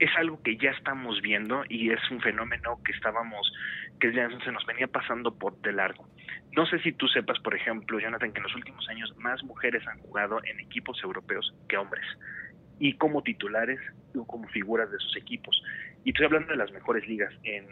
Es 0.00 0.10
algo 0.16 0.42
que 0.42 0.56
ya 0.56 0.70
estamos 0.70 1.20
viendo 1.20 1.62
y 1.68 1.90
es 1.90 2.00
un 2.10 2.20
fenómeno 2.20 2.80
que 2.84 2.92
estábamos, 2.92 3.52
que 4.00 4.12
ya 4.12 4.28
se 4.42 4.50
nos 4.50 4.64
venía 4.66 4.86
pasando 4.86 5.34
por 5.34 5.60
de 5.60 5.72
largo. 5.72 6.08
No 6.56 6.66
sé 6.66 6.80
si 6.80 6.92
tú 6.92 7.06
sepas, 7.06 7.38
por 7.40 7.54
ejemplo, 7.54 8.00
Jonathan, 8.00 8.32
que 8.32 8.38
en 8.38 8.44
los 8.44 8.54
últimos 8.54 8.88
años 8.88 9.14
más 9.18 9.42
mujeres 9.44 9.86
han 9.86 9.98
jugado 9.98 10.40
en 10.44 10.58
equipos 10.58 10.98
europeos 11.04 11.54
que 11.68 11.76
hombres 11.76 12.04
y 12.78 12.94
como 12.94 13.22
titulares 13.22 13.78
o 14.16 14.26
como 14.26 14.48
figuras 14.48 14.90
de 14.90 14.98
sus 14.98 15.16
equipos. 15.18 15.62
Y 16.02 16.10
estoy 16.10 16.24
hablando 16.24 16.48
de 16.52 16.56
las 16.56 16.72
mejores 16.72 17.06
ligas 17.06 17.32
en, 17.42 17.66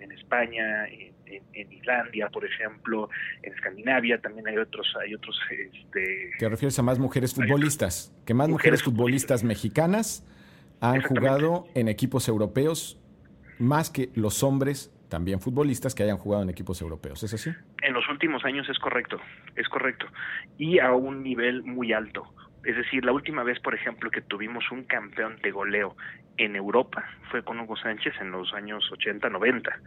en, 0.00 0.10
España, 0.10 0.88
en, 0.88 1.72
Islandia, 1.72 2.28
por 2.28 2.44
ejemplo, 2.44 3.08
en 3.42 3.54
Escandinavia, 3.54 4.20
también 4.20 4.48
hay 4.48 4.56
otros, 4.56 4.92
hay 5.00 5.14
otros. 5.14 5.40
Este, 5.48 6.32
¿Te 6.40 6.48
refieres 6.48 6.76
a 6.80 6.82
más 6.82 6.98
mujeres 6.98 7.34
futbolistas? 7.34 8.12
Que 8.26 8.34
más 8.34 8.48
mujeres, 8.48 8.82
futbolistas, 8.82 9.44
mexicanas 9.44 10.26
han 10.80 11.02
jugado 11.02 11.66
en 11.74 11.88
equipos 11.88 12.28
europeos 12.28 13.00
más 13.58 13.90
que 13.90 14.10
los 14.14 14.42
hombres 14.42 14.92
también 15.08 15.40
futbolistas 15.40 15.94
que 15.94 16.02
hayan 16.02 16.18
jugado 16.18 16.42
en 16.42 16.50
equipos 16.50 16.80
europeos, 16.80 17.22
¿es 17.22 17.34
así? 17.34 17.50
En 17.82 17.94
los 17.94 18.08
últimos 18.08 18.44
años 18.44 18.68
es 18.68 18.78
correcto, 18.78 19.18
es 19.56 19.68
correcto. 19.68 20.06
Y 20.58 20.78
a 20.78 20.92
un 20.92 21.22
nivel 21.22 21.62
muy 21.62 21.92
alto. 21.92 22.32
Es 22.64 22.76
decir, 22.76 23.04
la 23.04 23.12
última 23.12 23.42
vez, 23.42 23.58
por 23.60 23.74
ejemplo, 23.74 24.10
que 24.10 24.20
tuvimos 24.20 24.70
un 24.70 24.84
campeón 24.84 25.38
de 25.42 25.50
goleo 25.50 25.96
en 26.36 26.56
Europa 26.56 27.04
fue 27.30 27.42
con 27.42 27.58
Hugo 27.60 27.76
Sánchez 27.76 28.14
en 28.20 28.30
los 28.30 28.52
años 28.52 28.84
80, 28.92 29.28
90. 29.30 29.80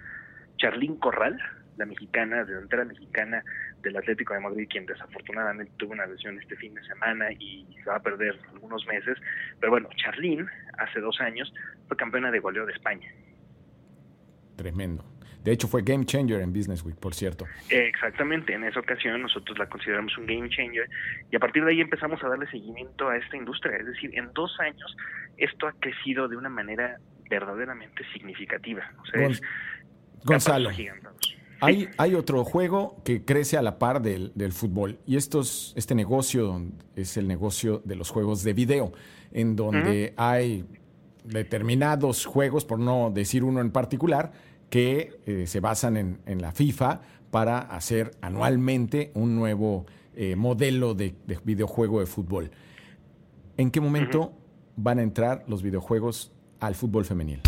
Charlín 0.57 0.95
Corral, 0.98 1.39
la 1.81 1.85
mexicana, 1.88 2.43
delantera 2.45 2.85
mexicana 2.85 3.43
del 3.81 3.97
Atlético 3.97 4.33
de 4.33 4.39
Madrid, 4.39 4.67
quien 4.69 4.85
desafortunadamente 4.85 5.71
tuvo 5.77 5.93
una 5.93 6.05
lesión 6.05 6.39
este 6.39 6.55
fin 6.55 6.73
de 6.73 6.83
semana 6.83 7.31
y 7.33 7.65
se 7.83 7.89
va 7.89 7.97
a 7.97 8.01
perder 8.01 8.39
algunos 8.53 8.85
meses. 8.85 9.17
Pero 9.59 9.71
bueno, 9.71 9.89
Charlín, 9.97 10.47
hace 10.77 11.00
dos 11.00 11.19
años, 11.19 11.51
fue 11.88 11.97
campeona 11.97 12.31
de 12.31 12.39
goleo 12.39 12.65
de 12.65 12.73
España. 12.73 13.11
Tremendo. 14.55 15.03
De 15.43 15.51
hecho, 15.51 15.67
fue 15.67 15.81
game 15.81 16.05
changer 16.05 16.39
en 16.41 16.53
Business 16.53 16.83
Week, 16.85 16.95
por 16.97 17.15
cierto. 17.15 17.45
Exactamente, 17.69 18.53
en 18.53 18.63
esa 18.63 18.79
ocasión 18.79 19.19
nosotros 19.23 19.57
la 19.57 19.65
consideramos 19.67 20.15
un 20.19 20.27
game 20.27 20.47
changer 20.50 20.88
y 21.31 21.35
a 21.35 21.39
partir 21.39 21.65
de 21.65 21.71
ahí 21.71 21.81
empezamos 21.81 22.23
a 22.23 22.29
darle 22.29 22.45
seguimiento 22.51 23.09
a 23.09 23.17
esta 23.17 23.38
industria. 23.38 23.77
Es 23.77 23.88
decir, 23.88 24.11
en 24.13 24.31
dos 24.33 24.55
años 24.59 24.95
esto 25.38 25.67
ha 25.67 25.73
crecido 25.79 26.27
de 26.27 26.38
una 26.38 26.50
manera 26.50 27.00
verdaderamente 27.27 28.03
significativa. 28.13 28.83
Gonzalo, 30.23 30.69
hay, 31.62 31.89
hay 31.98 32.15
otro 32.15 32.44
juego 32.44 32.98
que 33.03 33.24
crece 33.24 33.58
a 33.58 33.62
la 33.62 33.80
par 33.80 34.01
del, 34.01 34.32
del 34.36 34.51
fútbol 34.51 35.00
y 35.06 35.15
estos, 35.15 35.74
este 35.75 35.96
negocio 35.96 36.62
es 36.96 37.18
el 37.18 37.27
negocio 37.27 37.82
de 37.86 37.96
los 37.96 38.10
juegos 38.10 38.44
de 38.44 38.53
video, 38.53 38.91
en 39.32 39.56
donde 39.56 40.13
hay 40.18 40.65
determinados 41.24 42.25
juegos, 42.25 42.65
por 42.65 42.80
no 42.80 43.12
decir 43.12 43.44
uno 43.44 43.62
en 43.62 43.72
particular, 43.72 44.32
que 44.70 45.20
eh, 45.25 45.46
se 45.48 45.60
basan 45.60 46.20
en, 46.25 46.41
la 46.41 46.51
FIFA 46.51 47.01
para 47.30 47.60
hacer 47.60 48.12
anualmente 48.22 49.12
un 49.13 49.36
nuevo 49.36 49.86
eh, 50.15 50.36
modelo 50.36 50.96
de, 50.96 51.13
videojuego 51.44 52.00
de 52.00 52.06
fútbol. 52.06 52.51
¿En 53.58 53.70
qué 53.70 53.82
momento 53.82 54.34
van 54.77 55.00
a 55.00 55.03
entrar 55.03 55.44
los 55.48 55.62
videojuegos 55.62 56.32
al 56.60 56.75
fútbol 56.75 57.06
femenil? 57.06 57.41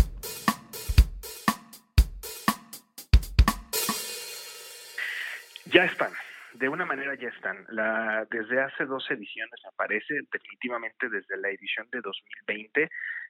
Ya 5.74 5.86
están, 5.86 6.12
de 6.52 6.68
una 6.68 6.86
manera 6.86 7.16
ya 7.16 7.30
están. 7.30 7.66
La, 7.68 8.28
desde 8.30 8.60
hace 8.60 8.84
dos 8.84 9.10
ediciones, 9.10 9.60
me 9.64 9.72
parece, 9.76 10.20
definitivamente 10.30 11.08
desde 11.08 11.36
la 11.36 11.50
edición 11.50 11.88
de 11.90 12.00
2020, 12.00 12.88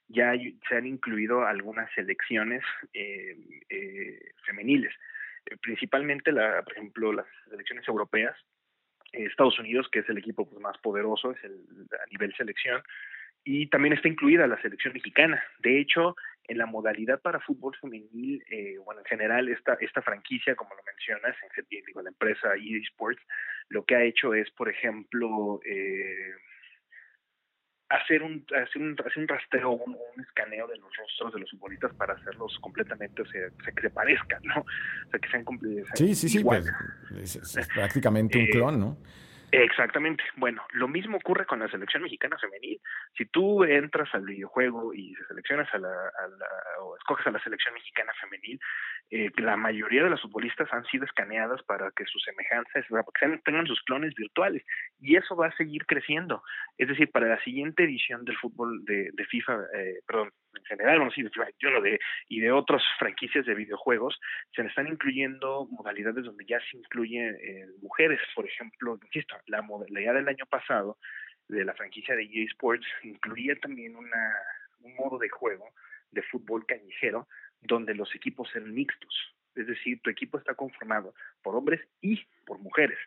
ya 0.09 0.35
se 0.69 0.77
han 0.77 0.87
incluido 0.87 1.47
algunas 1.47 1.91
selecciones 1.95 2.63
eh, 2.93 3.35
eh, 3.71 4.33
femeniles, 4.45 4.93
eh, 5.47 5.57
principalmente, 5.57 6.33
la, 6.33 6.63
por 6.63 6.75
ejemplo, 6.75 7.15
las 7.15 7.27
selecciones 7.49 7.89
europeas, 7.89 8.37
Estados 9.11 9.59
Unidos, 9.59 9.89
que 9.91 10.01
es 10.01 10.09
el 10.11 10.19
equipo 10.19 10.47
pues, 10.47 10.61
más 10.61 10.77
poderoso, 10.83 11.31
es 11.31 11.43
el, 11.45 11.63
a 11.93 12.07
nivel 12.11 12.35
selección, 12.37 12.83
y 13.43 13.69
también 13.69 13.95
está 13.95 14.09
incluida 14.09 14.47
la 14.47 14.61
selección 14.61 14.93
mexicana. 14.93 15.43
De 15.61 15.81
hecho, 15.81 16.15
en 16.47 16.59
la 16.59 16.67
modalidad 16.67 17.21
para 17.21 17.41
fútbol 17.41 17.75
femenil, 17.81 18.45
bueno, 18.85 19.01
en 19.01 19.07
general, 19.07 19.49
esta, 19.49 19.75
esta 19.81 20.03
franquicia, 20.03 20.55
como 20.55 20.75
lo 20.75 20.83
mencionas, 20.87 21.35
en 21.43 21.67
digo, 21.87 22.03
la 22.03 22.11
empresa 22.11 22.55
EA 22.55 22.79
Sports, 22.91 23.23
lo 23.69 23.85
que 23.85 23.97
ha 23.97 24.03
hecho 24.03 24.35
es, 24.35 24.51
por 24.51 24.69
ejemplo, 24.69 25.61
eh, 25.65 26.35
hacer 27.89 28.23
un, 28.23 28.45
hacer 28.51 28.83
un, 28.83 28.97
hacer 28.99 29.19
un 29.19 29.29
rastreo, 29.29 29.71
un, 29.71 29.93
un, 29.95 30.25
escaneo 30.25 30.67
de 30.67 30.77
los 30.79 30.91
rostros 30.97 31.35
de 31.35 31.41
los 31.41 31.51
futbolistas 31.51 31.95
para 31.95 32.15
hacerlos 32.15 32.59
completamente, 32.61 33.23
o 33.23 33.27
sea, 33.27 33.49
que 33.75 33.83
se 33.83 33.91
parezcan, 33.91 34.43
¿no? 34.43 34.61
O 34.61 35.11
sea, 35.11 35.21
que 35.21 35.29
sean 35.29 35.45
completamente 35.45 35.97
Sí, 35.97 36.15
sí, 36.15 36.29
sí, 36.29 36.45
pues, 36.45 36.67
es, 37.17 37.69
prácticamente 37.75 38.39
un 38.39 38.45
eh, 38.45 38.51
clon, 38.51 38.81
¿no? 38.81 38.99
Exactamente. 39.63 40.25
Bueno, 40.37 40.63
lo 40.73 40.89
mismo 40.89 41.19
ocurre 41.19 41.47
con 41.47 41.61
la 41.61 41.69
selección 41.69 42.03
mexicana 42.03 42.37
femenil. 42.39 42.81
Si 43.17 43.25
tú 43.27 43.65
entras 43.65 44.13
al 44.15 44.25
videojuego 44.25 44.93
y 44.95 45.15
seleccionas 45.29 45.73
a 45.73 45.79
la, 45.79 45.89
a 45.89 46.29
la 46.29 46.47
o 46.83 46.97
escoges 46.97 47.27
a 47.27 47.31
la 47.31 47.43
selección 47.43 47.75
mexicana 47.75 48.13
femenil, 48.21 48.59
eh, 49.11 49.31
la 49.37 49.57
mayoría 49.57 50.03
de 50.03 50.11
las 50.11 50.21
futbolistas 50.21 50.73
han 50.73 50.85
sido 50.87 51.05
escaneadas 51.05 51.63
para 51.63 51.91
que 51.93 52.05
sus 52.07 52.23
semejanzas, 52.23 52.85
para 52.89 53.05
que 53.05 53.39
tengan 53.45 53.67
sus 53.67 53.83
clones 53.83 54.15
virtuales. 54.15 54.65
Y 55.01 55.17
eso 55.17 55.37
va 55.37 55.49
a 55.49 55.57
seguir 55.57 55.87
creciendo. 55.87 56.43
Es 56.79 56.89
decir, 56.89 57.11
para 57.11 57.29
la 57.29 57.43
siguiente 57.45 57.85
edición 57.85 58.25
del 58.25 58.37
fútbol 58.37 58.85
de, 58.85 59.11
de 59.13 59.25
FIFA, 59.27 59.59
eh, 59.75 60.01
perdón, 60.07 60.31
en 60.57 60.65
general, 60.65 61.11
de, 61.83 61.99
y 62.29 62.41
de 62.41 62.53
otras 62.53 62.83
franquicias 62.99 63.45
de 63.47 63.55
videojuegos, 63.55 64.19
se 64.55 64.63
le 64.63 64.69
están 64.69 64.89
incluyendo 64.89 65.67
modalidades 65.71 66.25
donde 66.25 66.45
ya 66.47 66.59
se 66.71 66.77
incluyen 66.77 67.37
eh, 67.41 67.67
mujeres. 67.83 68.21
Por 68.35 68.47
ejemplo, 68.47 68.99
insisto, 69.05 69.37
la 69.47 69.63
modalidad 69.63 70.15
del 70.15 70.29
año 70.29 70.47
pasado 70.47 70.99
de 71.49 71.65
la 71.65 71.75
franquicia 71.75 72.17
de 72.17 72.23
EA 72.25 72.45
Sports 72.47 72.87
incluía 73.03 73.55
también 73.57 73.97
una, 73.97 74.35
un 74.81 74.95
modo 74.95 75.19
de 75.19 75.29
juego 75.29 75.71
de 76.11 76.23
fútbol 76.23 76.65
callejero 76.67 77.29
donde 77.61 77.95
los 77.95 78.15
equipos 78.15 78.49
eran 78.55 78.73
mixtos. 78.73 79.35
Es 79.55 79.67
decir, 79.67 80.01
tu 80.03 80.11
equipo 80.11 80.39
está 80.39 80.55
conformado 80.55 81.15
por 81.43 81.55
hombres 81.55 81.81
y 82.01 82.25
por 82.45 82.59
mujeres 82.59 82.99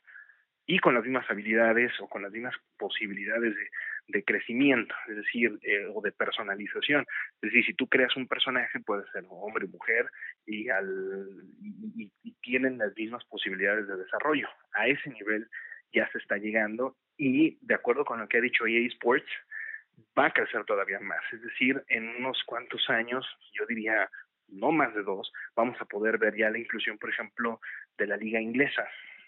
y 0.67 0.79
con 0.79 0.93
las 0.93 1.03
mismas 1.03 1.29
habilidades 1.31 1.93
o 2.01 2.07
con 2.07 2.21
las 2.21 2.31
mismas 2.31 2.53
posibilidades 2.77 3.55
de, 3.55 3.69
de 4.07 4.23
crecimiento, 4.23 4.95
es 5.09 5.17
decir, 5.17 5.59
eh, 5.63 5.85
o 5.93 6.01
de 6.01 6.11
personalización. 6.11 7.05
Es 7.41 7.51
decir, 7.51 7.65
si 7.65 7.73
tú 7.73 7.87
creas 7.87 8.15
un 8.15 8.27
personaje, 8.27 8.79
puede 8.79 9.03
ser 9.11 9.25
hombre 9.29 9.65
o 9.65 9.69
mujer, 9.69 10.09
y, 10.45 10.69
al, 10.69 11.27
y, 11.61 12.11
y, 12.23 12.31
tienen 12.41 12.77
las 12.77 12.95
mismas 12.95 13.23
posibilidades 13.25 13.87
de 13.87 13.97
desarrollo. 13.97 14.47
A 14.73 14.87
ese 14.87 15.09
nivel 15.09 15.47
ya 15.91 16.09
se 16.11 16.19
está 16.19 16.37
llegando 16.37 16.95
y 17.17 17.57
de 17.61 17.75
acuerdo 17.75 18.05
con 18.05 18.19
lo 18.19 18.27
que 18.27 18.37
ha 18.37 18.41
dicho 18.41 18.65
EA 18.65 18.87
Sports, 18.87 19.27
va 20.17 20.27
a 20.27 20.33
crecer 20.33 20.63
todavía 20.65 20.99
más. 20.99 21.21
Es 21.31 21.41
decir, 21.41 21.83
en 21.87 22.07
unos 22.07 22.41
cuantos 22.45 22.89
años, 22.89 23.25
yo 23.53 23.65
diría 23.65 24.09
no 24.47 24.71
más 24.71 24.93
de 24.95 25.03
dos, 25.03 25.31
vamos 25.55 25.75
a 25.81 25.85
poder 25.85 26.17
ver 26.17 26.35
ya 26.37 26.49
la 26.49 26.59
inclusión, 26.59 26.97
por 26.97 27.09
ejemplo, 27.09 27.59
de 27.97 28.07
la 28.07 28.15
liga 28.15 28.39
inglesa 28.39 28.87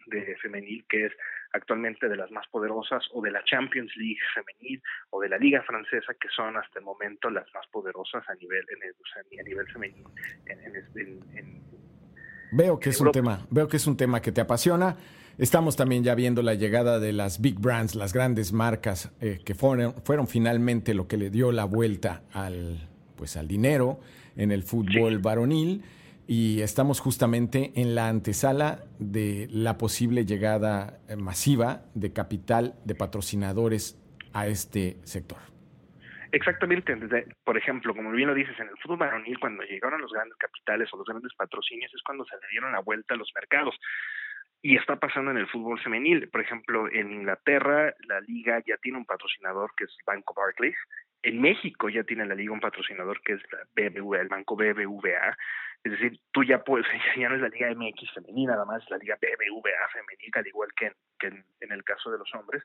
de 0.09 0.35
femenil, 0.37 0.85
que 0.89 1.05
es 1.07 1.13
actualmente 1.53 2.07
de 2.07 2.15
las 2.15 2.31
más 2.31 2.47
poderosas, 2.47 3.03
o 3.13 3.21
de 3.21 3.31
la 3.31 3.43
Champions 3.43 3.91
League 3.95 4.19
femenil, 4.33 4.81
o 5.09 5.21
de 5.21 5.29
la 5.29 5.37
liga 5.37 5.61
francesa, 5.63 6.13
que 6.19 6.29
son 6.29 6.57
hasta 6.57 6.79
el 6.79 6.85
momento 6.85 7.29
las 7.29 7.45
más 7.53 7.67
poderosas 7.67 8.27
a 8.29 8.35
nivel, 8.35 8.65
en 8.69 8.83
el, 8.83 9.39
a 9.39 9.43
nivel 9.43 9.67
femenil. 9.67 10.05
veo 12.51 12.79
que 12.79 12.89
es 12.89 13.01
un 13.01 13.11
tema, 13.11 13.45
veo 13.49 13.67
que 13.67 13.77
es 13.77 13.87
un 13.87 13.97
tema 13.97 14.21
que 14.21 14.31
te 14.31 14.41
apasiona. 14.41 14.97
Estamos 15.37 15.77
también 15.77 16.03
ya 16.03 16.15
viendo 16.15 16.41
la 16.41 16.53
llegada 16.53 16.99
de 16.99 17.13
las 17.13 17.39
big 17.39 17.59
brands, 17.59 17.95
las 17.95 18.11
grandes 18.11 18.51
marcas 18.51 19.15
eh, 19.21 19.39
que 19.45 19.55
fueron, 19.55 19.93
fueron 20.03 20.27
finalmente 20.27 20.93
lo 20.93 21.07
que 21.07 21.15
le 21.15 21.29
dio 21.29 21.53
la 21.53 21.63
vuelta 21.63 22.23
al, 22.33 22.89
pues, 23.15 23.37
al 23.37 23.47
dinero 23.47 24.01
en 24.35 24.51
el 24.51 24.63
fútbol 24.63 25.19
varonil 25.19 25.81
y 26.31 26.61
estamos 26.61 26.99
justamente 26.99 27.71
en 27.73 27.95
la 27.95 28.07
antesala 28.07 28.83
de 28.99 29.47
la 29.49 29.79
posible 29.79 30.25
llegada 30.25 30.99
eh, 31.09 31.15
masiva 31.15 31.81
de 31.95 32.13
capital 32.13 32.75
de 32.85 32.93
patrocinadores 32.93 33.97
a 34.31 34.45
este 34.45 34.97
sector. 35.05 35.39
Exactamente, 36.31 36.95
por 37.43 37.57
ejemplo, 37.57 37.95
como 37.95 38.11
bien 38.11 38.27
lo 38.27 38.35
dices, 38.35 38.53
en 38.59 38.67
el 38.67 38.77
fútbol 38.77 38.99
varonil, 38.99 39.39
cuando 39.39 39.63
llegaron 39.63 40.01
los 40.01 40.13
grandes 40.13 40.37
capitales 40.37 40.87
o 40.93 40.97
los 40.97 41.07
grandes 41.07 41.33
patrocinios, 41.33 41.91
es 41.95 42.03
cuando 42.03 42.23
se 42.25 42.35
le 42.35 42.47
dieron 42.51 42.73
la 42.73 42.81
vuelta 42.81 43.15
a 43.15 43.17
los 43.17 43.31
mercados. 43.33 43.73
Y 44.61 44.77
está 44.77 44.97
pasando 44.97 45.31
en 45.31 45.37
el 45.37 45.47
fútbol 45.47 45.81
femenil. 45.81 46.29
Por 46.29 46.41
ejemplo, 46.41 46.91
en 46.91 47.11
Inglaterra, 47.11 47.91
la 48.07 48.21
liga 48.21 48.61
ya 48.67 48.77
tiene 48.77 48.99
un 48.99 49.05
patrocinador 49.05 49.71
que 49.75 49.85
es 49.85 49.97
Banco 50.05 50.35
Barclays. 50.35 50.77
En 51.21 51.41
México 51.41 51.89
ya 51.89 52.03
tiene 52.03 52.25
la 52.25 52.35
liga 52.35 52.53
un 52.53 52.59
patrocinador 52.59 53.21
que 53.21 53.33
es 53.33 53.41
BBVA, 53.75 54.21
el 54.21 54.27
Banco 54.29 54.55
BBVA. 54.55 55.37
Es 55.83 55.91
decir, 55.91 56.19
tú 56.31 56.43
ya 56.43 56.63
puedes, 56.63 56.87
ya 57.17 57.29
no 57.29 57.35
es 57.35 57.41
la 57.41 57.49
Liga 57.49 57.73
MX 57.73 58.13
femenina, 58.13 58.53
nada 58.53 58.65
más 58.65 58.83
es 58.83 58.89
la 58.89 58.97
Liga 58.97 59.17
BBVA 59.21 59.89
femenina, 59.93 60.39
al 60.39 60.47
igual 60.47 60.69
que, 60.75 60.91
en, 61.27 61.45
en 61.59 61.71
el 61.71 61.83
caso 61.83 62.11
de 62.11 62.17
los 62.17 62.33
hombres. 62.35 62.63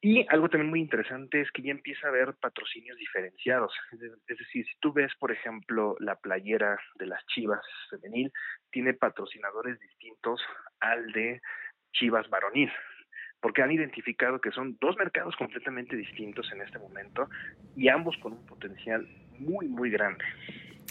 Y 0.00 0.26
algo 0.28 0.50
también 0.50 0.68
muy 0.68 0.80
interesante 0.80 1.40
es 1.40 1.50
que 1.50 1.62
ya 1.62 1.70
empieza 1.70 2.06
a 2.06 2.10
haber 2.10 2.34
patrocinios 2.34 2.98
diferenciados. 2.98 3.72
Es 3.90 4.38
decir, 4.38 4.66
si 4.66 4.76
tú 4.78 4.92
ves, 4.92 5.10
por 5.18 5.32
ejemplo, 5.32 5.96
la 5.98 6.16
playera 6.16 6.78
de 6.96 7.06
las 7.06 7.24
Chivas 7.28 7.64
femenil, 7.88 8.30
tiene 8.70 8.92
patrocinadores 8.92 9.80
distintos 9.80 10.42
al 10.80 11.10
de 11.12 11.40
Chivas 11.92 12.28
varonil, 12.28 12.70
porque 13.44 13.60
han 13.60 13.70
identificado 13.70 14.40
que 14.40 14.50
son 14.52 14.78
dos 14.80 14.96
mercados 14.96 15.36
completamente 15.36 15.94
distintos 15.94 16.50
en 16.50 16.62
este 16.62 16.78
momento 16.78 17.28
y 17.76 17.88
ambos 17.88 18.16
con 18.22 18.32
un 18.32 18.46
potencial 18.46 19.06
muy, 19.38 19.68
muy 19.68 19.90
grande. 19.90 20.24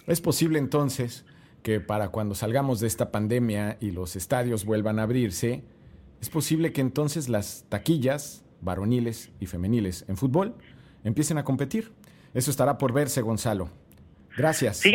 Es 0.06 0.22
posible 0.22 0.60
entonces 0.60 1.26
que 1.64 1.80
para 1.80 2.10
cuando 2.10 2.36
salgamos 2.36 2.80
de 2.80 2.86
esta 2.86 3.12
pandemia 3.12 3.78
y 3.82 3.90
los 3.90 4.16
estadios 4.16 4.66
vuelvan 4.66 5.00
a 5.00 5.04
abrirse, 5.04 5.64
es 6.22 6.30
posible 6.30 6.72
que 6.74 6.82
entonces 6.82 7.28
las 7.28 7.68
taquillas 7.70 8.46
varoniles 8.62 9.34
y 9.40 9.48
femeniles 9.48 10.06
en 10.08 10.16
fútbol 10.16 10.54
empiecen 11.04 11.40
a 11.40 11.44
competir. 11.44 11.92
Eso 12.36 12.52
estará 12.52 12.78
por 12.78 12.94
verse, 12.94 13.24
Gonzalo. 13.24 13.72
Gracias. 14.38 14.78
Sí, 14.78 14.94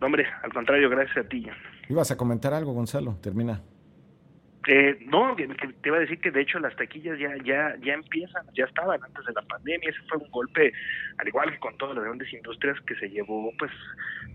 hombre, 0.00 0.26
al 0.42 0.54
contrario, 0.54 0.88
gracias 0.88 1.18
a 1.18 1.28
ti. 1.28 1.46
Ibas 1.90 2.10
a 2.12 2.16
comentar 2.16 2.54
algo, 2.54 2.72
Gonzalo. 2.72 3.18
Termina. 3.20 3.60
Eh, 4.66 4.98
no, 5.06 5.34
te 5.36 5.88
iba 5.88 5.96
a 5.96 6.00
decir 6.00 6.20
que 6.20 6.30
de 6.30 6.42
hecho 6.42 6.58
las 6.58 6.76
taquillas 6.76 7.18
ya 7.18 7.30
ya 7.44 7.76
ya 7.80 7.94
empiezan, 7.94 8.44
ya 8.54 8.64
estaban 8.64 9.02
antes 9.02 9.24
de 9.24 9.32
la 9.32 9.42
pandemia. 9.42 9.88
Ese 9.88 10.00
fue 10.08 10.18
un 10.18 10.30
golpe, 10.30 10.72
al 11.16 11.28
igual 11.28 11.52
que 11.52 11.58
con 11.58 11.76
todas 11.78 11.96
las 11.96 12.04
grandes 12.04 12.32
industrias 12.32 12.78
que 12.82 12.94
se 12.96 13.08
llevó, 13.08 13.50
pues, 13.58 13.70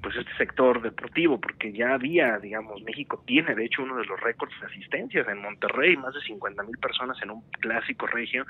pues 0.02 0.16
este 0.16 0.32
sector 0.38 0.82
deportivo, 0.82 1.40
porque 1.40 1.72
ya 1.74 1.94
había, 1.94 2.40
digamos, 2.40 2.82
México 2.84 3.24
tiene 3.28 3.54
de 3.54 3.66
hecho 3.66 3.84
uno 3.84 3.98
de 3.98 4.06
los 4.06 4.20
récords 4.22 4.54
de 4.60 4.68
asistencias 4.68 5.28
en 5.28 5.42
Monterrey, 5.42 5.98
más 5.98 6.14
de 6.14 6.22
50 6.22 6.64
mil 6.64 6.78
personas 6.78 7.18
en 7.22 7.30
un 7.30 7.42
clásico 7.60 8.08
regio. 8.08 8.46